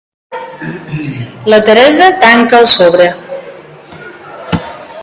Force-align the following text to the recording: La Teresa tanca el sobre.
La 1.45 1.63
Teresa 1.63 2.09
tanca 2.19 2.57
el 2.61 2.67
sobre. 2.67 3.13